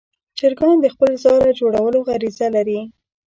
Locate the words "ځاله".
1.23-1.49